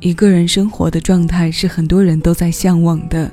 [0.00, 3.30] 一个人生活的状态是很多人都在向往的，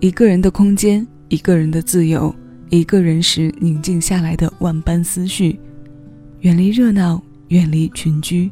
[0.00, 2.34] 一个人的空间，一个人的自由，
[2.70, 5.60] 一个人时宁静下来的万般思绪，
[6.40, 8.50] 远离热闹，远离群居。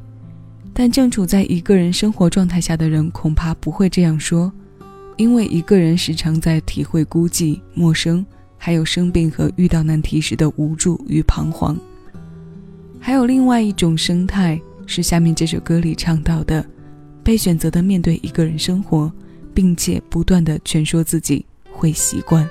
[0.74, 4.52] 但正处在一个人生活状态下的人，恐怕不会这样说，
[5.16, 8.26] 因为一个人时常在体会孤寂、陌生，
[8.58, 11.74] 还有生病和遇到难题时的无助与彷徨。
[13.00, 16.62] 还有另外一种生态，是下面这首歌里唱到的：
[17.24, 19.10] 被选择的面对一个人生活，
[19.54, 22.48] 并且不断的劝说自己会习惯。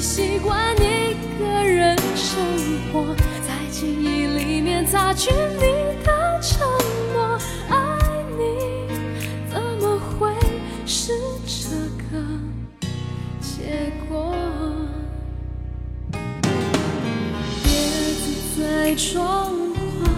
[0.00, 2.38] 习惯一个人生
[2.92, 5.60] 活，在记忆里面擦去你
[6.04, 6.66] 的承
[7.12, 7.36] 诺。
[7.68, 7.98] 爱
[8.38, 8.86] 你
[9.50, 10.32] 怎么会
[10.86, 11.12] 是
[11.44, 11.74] 这
[12.10, 12.24] 个
[13.40, 14.34] 结果？
[17.64, 17.68] 叶
[18.14, 20.08] 子在窗外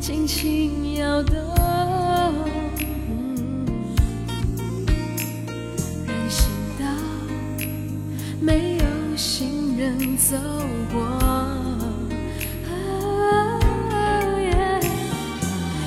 [0.00, 1.47] 轻轻摇动。
[10.18, 10.36] 走
[10.92, 10.98] 过，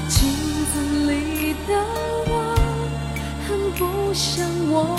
[0.08, 0.20] 镜
[0.72, 0.72] 子
[1.06, 1.70] 里的
[2.28, 2.32] 我
[3.46, 3.80] 很不
[4.14, 4.98] 像我。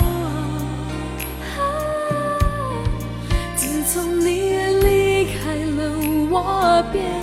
[3.55, 4.25] 自从你
[4.85, 5.79] 离开了
[6.29, 7.22] 我，变。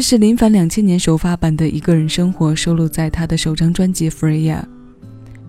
[0.00, 4.54] 这是林凡两千年首发版的一个人生活，收录在他的首张专辑《Freya》。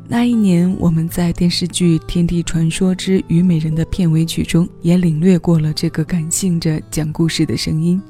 [0.10, 8.02] 那一年，我们在电视剧《天地传说之虞美人》的片尾曲中也领略过了这个感性着讲故事的声音。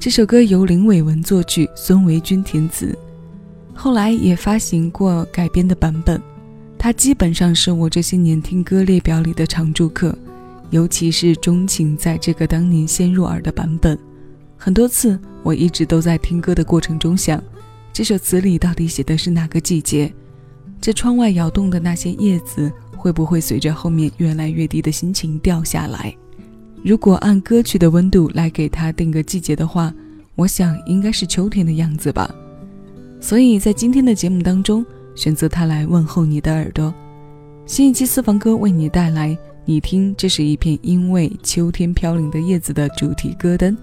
[0.00, 2.98] 这首歌由林伟文作曲，孙维军填词，
[3.72, 6.20] 后来也发行过改编的版本。
[6.76, 10.12] 它基本上是我这些年听歌列表里的常驻客，
[10.70, 13.96] 尤其是钟情在这个当年先入耳的版本。
[14.64, 17.42] 很多次，我一直都在听歌的过程中想，
[17.92, 20.14] 这首词里到底写的是哪个季节？
[20.80, 26.16] 这窗外摇动的那些叶子，会不会随着后面越来越低的心情掉下来？
[26.84, 29.92] 如果按歌曲的温度来给它定个季节的话，
[30.36, 32.32] 我想应该是秋天的样子吧。
[33.20, 34.86] 所以在今天的节目当中，
[35.16, 36.94] 选择它来问候你的耳朵。
[37.66, 43.76] 新一期私房歌为你带来，你听，这是一片因为秋天飘零的叶子的主题歌单。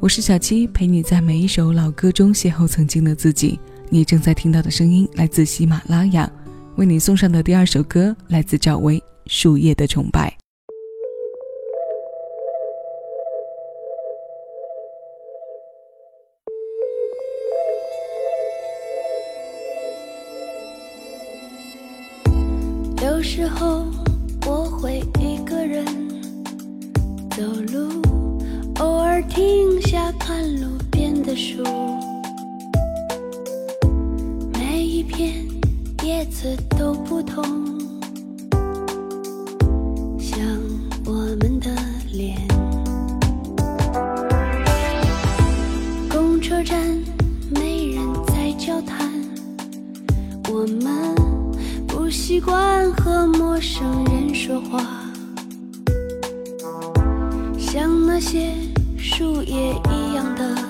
[0.00, 3.58] 我是小七，陪你在每一首老歌中邂逅曾经的自己。
[3.90, 6.30] 你正在听到的声音来自喜马拉雅，
[6.76, 10.32] 为你送上的第二首歌来自赵薇《树叶的崇拜》。
[23.04, 23.84] 有时候
[29.18, 31.64] 偶尔停下看路边的树。
[34.52, 35.44] 每一片
[36.04, 37.44] 叶子都不同，
[40.20, 40.38] 像
[41.04, 41.68] 我们的
[42.12, 42.38] 脸。
[46.08, 46.78] 公车站
[47.50, 49.10] 没人在交谈，
[50.48, 51.12] 我们
[51.88, 54.80] 不习惯和陌生人说话，
[57.58, 58.52] 像那些
[59.18, 60.67] 树叶一样的。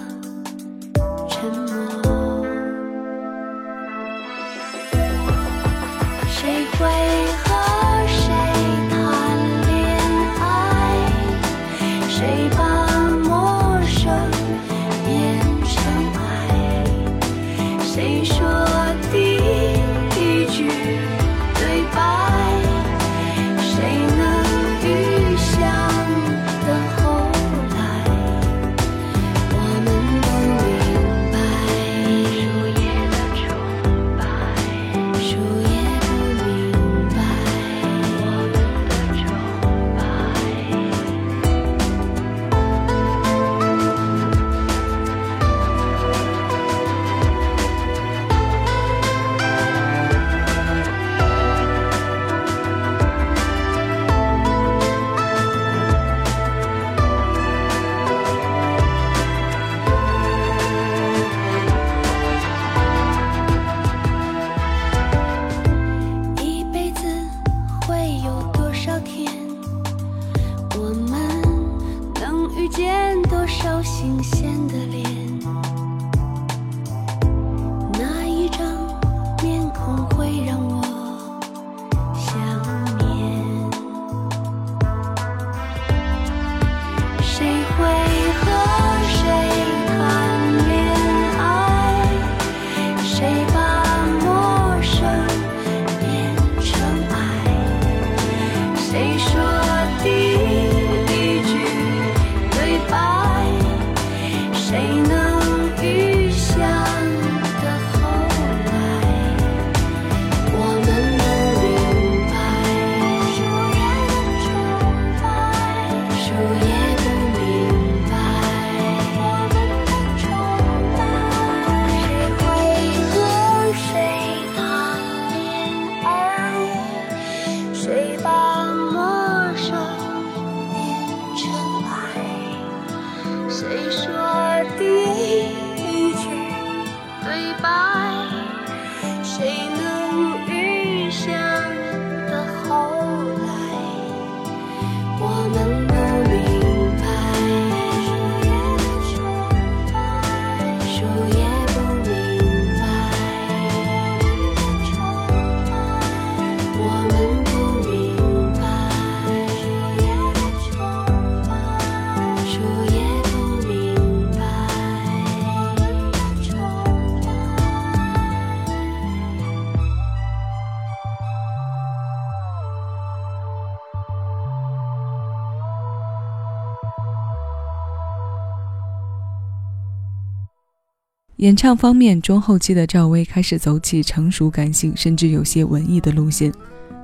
[181.39, 186.53] 演唱方面，中后期的赵薇开始走起成熟、感性，甚至有些文艺的路线。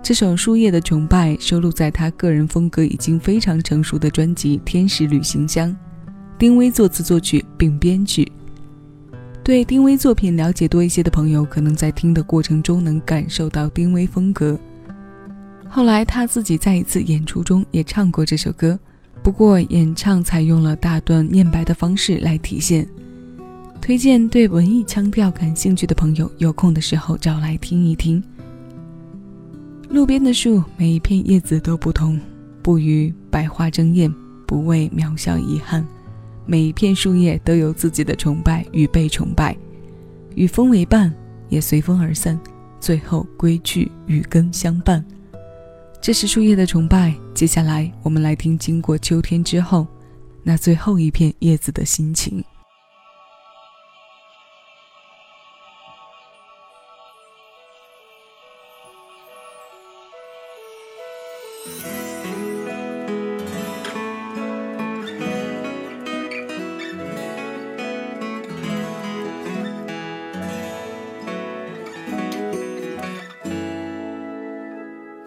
[0.02, 5.70] 这首《树叶的崇拜》收录在她个人风格已经非常成熟的专辑《天使旅行箱》，
[6.36, 8.26] 丁薇作词作曲并编曲。
[9.44, 14.58] 对丁薇作品了解多一些的朋友，可能在听的过程中能感受到丁薇风格。
[15.68, 18.76] 后来她自己在一次演出中也唱过这首歌，
[19.22, 22.84] 不过演唱采用了大段念白的方式来体现。
[23.84, 28.24] 推荐对文艺腔调感兴趣的朋友，有空的时候找来听一听。
[29.90, 32.18] 路边的树，每一片叶子都不同，
[32.62, 34.10] 不与百花争艳，
[34.46, 35.86] 不为渺小遗憾。
[36.46, 39.54] 每一片树叶都有自己的崇拜与被崇拜，
[40.34, 41.12] 与风为伴，
[41.50, 42.40] 也随风而散，
[42.80, 45.04] 最后归去与根相伴。
[46.00, 47.14] 这是树叶的崇拜。
[47.34, 49.86] 接下来，我们来听经过秋天之后，
[50.42, 52.42] 那最后一片叶子的心情。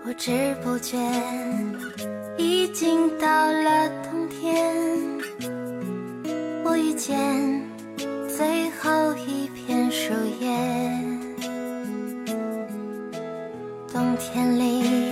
[0.08, 0.98] 不知不觉，
[2.38, 4.74] 已经到了冬天。
[6.64, 7.62] 我遇见
[8.26, 10.48] 最后一片树叶，
[13.92, 15.07] 冬天里。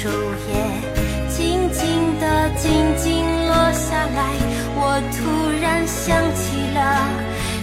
[0.00, 0.54] 树叶
[1.28, 4.18] 静静的，静静落下来，
[4.74, 5.20] 我突
[5.60, 6.78] 然想起了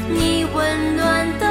[0.07, 1.46] 你温暖的。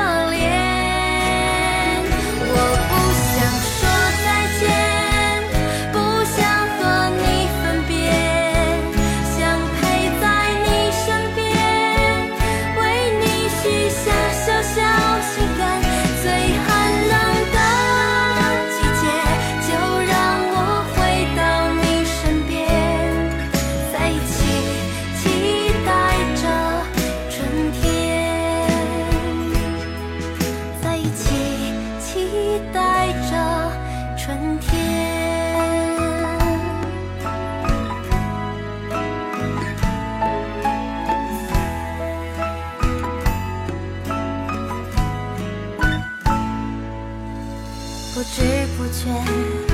[48.37, 49.66] 不知不觉。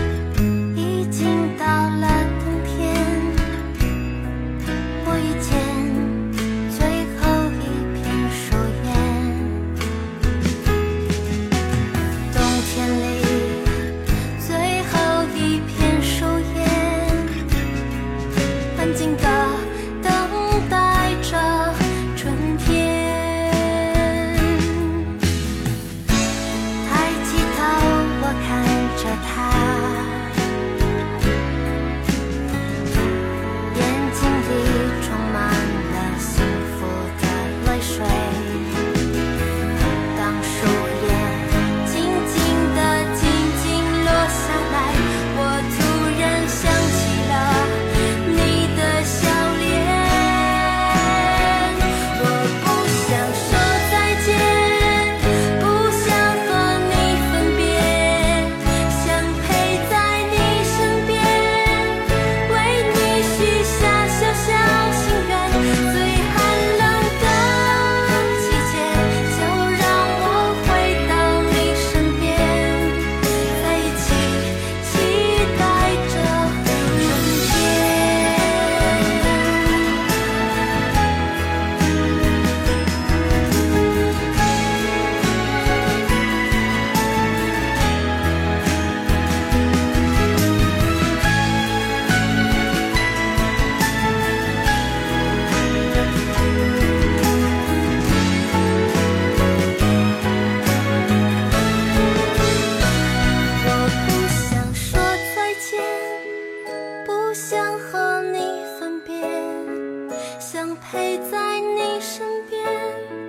[110.62, 113.21] 想陪在你身边。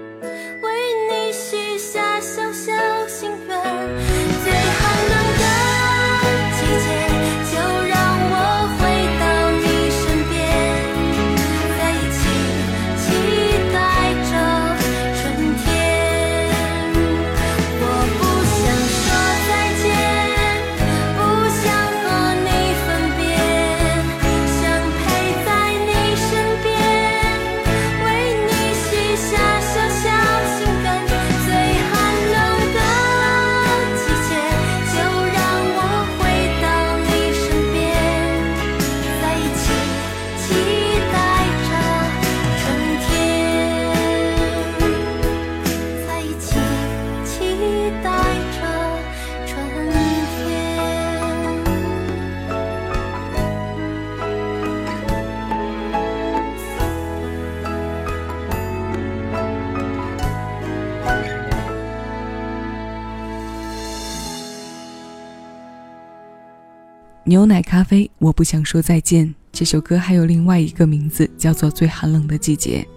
[67.33, 69.33] 牛奶咖啡，我不想说再见。
[69.51, 72.87] 这首歌还有另外一个名字，叫做《最寒冷的季节》。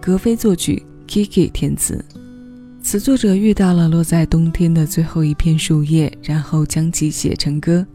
[0.00, 2.04] 格飞作曲，Kiki 填词。
[2.82, 7.86] 词作者遇到了落在冬天的最后一片树叶，然后将其写成歌。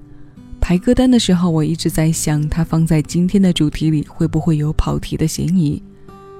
[0.61, 5.83] 排歌单的时候，我一直在想，它放在今天的主题里会不会有跑题的嫌疑？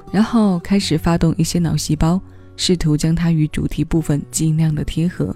[0.10, 2.18] 然后开始发动一些脑细胞，
[2.56, 5.36] 试图将它与主题部分尽量的贴合。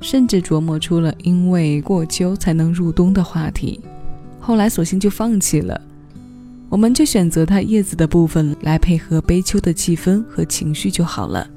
[0.00, 3.80] 甚至琢磨出了因为过秋才能入冬的话题，
[4.40, 5.80] 后来索性就放弃了。
[6.68, 11.48] 我们就选择它叶子的部分来配合悲秋的气氛和情绪就好了。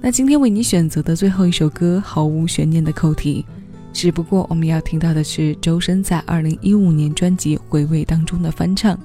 [0.00, 3.44] 那今天为你选择的最后一首歌毫无悬念的扣题，
[3.92, 8.98] 只不过我们要听到的是周深在二零一五年专辑《回味》当中的翻唱。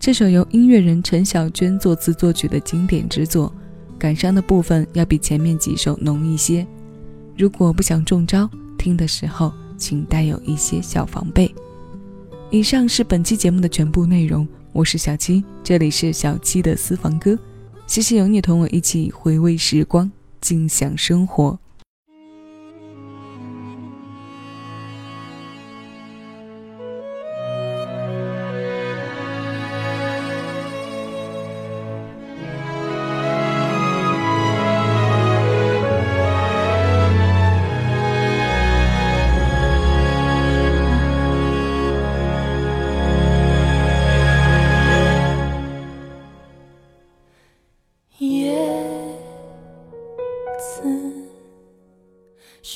[0.00, 3.52] 这首由音乐人陈小娟作词作曲的经典之作，
[3.98, 6.66] 感伤的部分要比前面几首浓一些。
[7.36, 11.52] 如果不想中招，听的时候请带有一些小防备。
[12.50, 17.38] 以上是本期节目的全部内容，我是小七，这里是小七的私房歌，
[17.86, 21.58] 谢谢有你同我一起回味时光，尽享生活。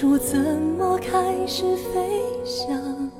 [0.00, 0.38] 初怎
[0.78, 3.10] 么开始飞翔？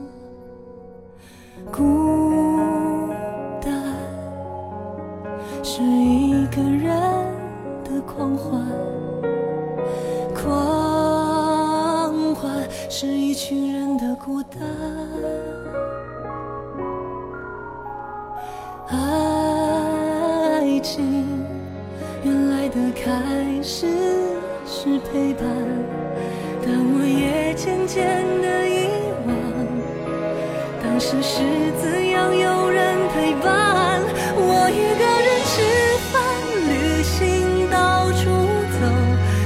[1.72, 3.10] 孤
[3.60, 3.72] 单
[5.64, 6.92] 是一个人
[7.82, 8.64] 的狂欢，
[10.32, 14.60] 狂欢是一群人的孤单。
[18.86, 21.44] 爱情
[22.22, 23.88] 原来的开始
[24.64, 26.07] 是陪伴。
[26.70, 28.04] 但我也渐渐
[28.42, 28.90] 的遗
[29.26, 29.32] 忘，
[30.84, 31.40] 当时是
[31.80, 34.02] 怎样有人陪伴。
[34.36, 35.56] 我一个人吃
[36.12, 36.20] 饭、
[36.68, 37.16] 旅行、
[37.70, 38.28] 到处
[38.76, 38.84] 走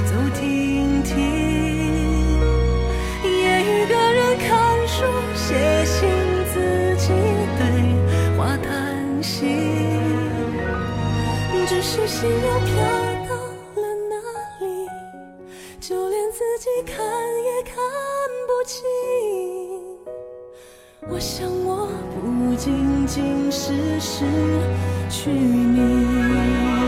[0.05, 1.15] 走停停，
[3.23, 4.51] 也一个人看
[4.85, 5.55] 书、写
[5.85, 6.11] 信，
[6.53, 6.59] 自
[6.97, 7.07] 己
[7.57, 7.61] 对
[8.37, 9.47] 话谈心，
[11.69, 13.22] 只是心又飘。
[21.23, 24.25] 想我不仅仅是失
[25.09, 26.82] 去你，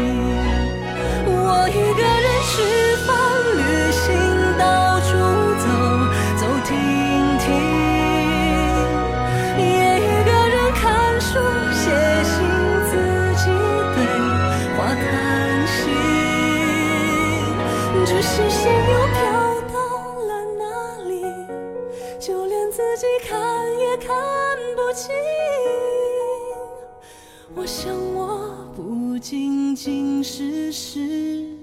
[27.56, 31.55] 我想我不仅仅是失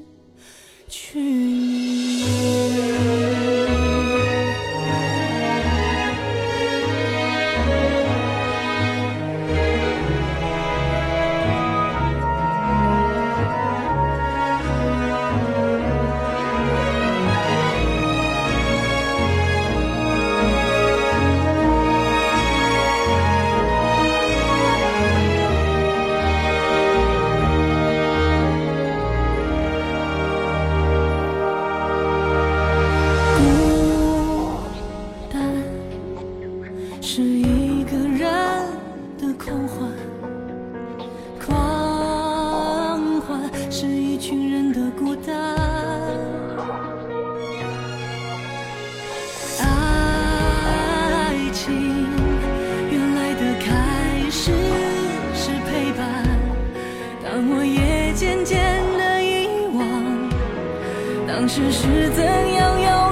[37.23, 38.29] 是一个人
[39.17, 39.89] 的狂欢，
[41.47, 43.39] 狂欢
[43.71, 45.33] 是一群人的孤单。
[49.61, 51.73] 爱情
[52.91, 54.51] 原来的开始
[55.33, 56.27] 是陪伴，
[57.23, 58.59] 当我也渐渐
[58.99, 59.81] 的遗忘，
[61.29, 63.12] 当时是怎样拥。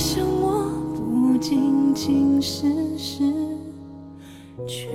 [0.00, 0.64] 我想我
[0.96, 3.22] 不仅仅是失
[4.66, 4.86] 去